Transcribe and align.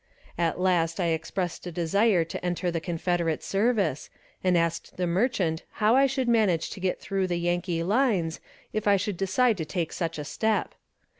At 0.35 0.59
last 0.59 0.99
I 0.99 1.09
expressed 1.09 1.67
a 1.67 1.71
desire 1.71 2.23
to 2.25 2.43
enter 2.43 2.71
the 2.71 2.79
Confederate 2.81 3.43
service, 3.43 4.09
and 4.43 4.57
asked 4.57 4.97
the 4.97 5.05
merchant 5.05 5.61
how 5.73 5.95
I 5.95 6.07
should 6.07 6.27
manage 6.27 6.71
to 6.71 6.79
get 6.79 6.99
through 6.99 7.27
the 7.27 7.37
Yankee 7.37 7.83
lines 7.83 8.39
if 8.73 8.87
I 8.87 8.97
should 8.97 9.15
decide 9.15 9.57
to 9.57 9.65
take 9.65 9.93
such 9.93 10.17
a 10.17 10.23
step. 10.25 10.73